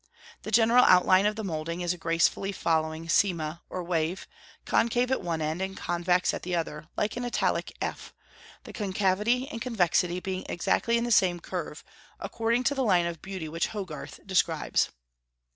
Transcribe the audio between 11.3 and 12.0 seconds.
curve,